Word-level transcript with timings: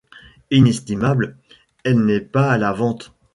Inestimable, 0.49 1.35
elle 1.83 2.03
n'est 2.05 2.21
pas 2.21 2.51
à 2.51 2.57
la 2.57 2.71
vente. 2.73 3.13